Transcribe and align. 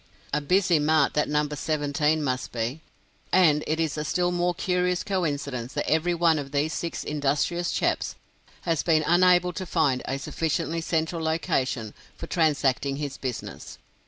A 0.33 0.41
busy 0.41 0.79
mart 0.79 1.13
that 1.13 1.29
No. 1.29 1.47
17 1.47 2.23
must 2.23 2.51
be! 2.51 2.81
And 3.31 3.63
it 3.67 3.79
is 3.79 3.99
a 3.99 4.03
still 4.03 4.31
more 4.31 4.55
curious 4.55 5.03
coincidence 5.03 5.73
that 5.73 5.87
every 5.87 6.15
one 6.15 6.39
of 6.39 6.51
these 6.51 6.73
six 6.73 7.03
industrious 7.03 7.71
chaps 7.71 8.15
has 8.61 8.81
been 8.81 9.03
unable 9.05 9.53
to 9.53 9.63
find 9.67 10.01
a 10.05 10.17
sufficiently 10.17 10.81
central 10.81 11.21
location 11.21 11.93
for 12.17 12.25
transacting 12.25 12.95
his 12.95 13.17
business. 13.19 13.77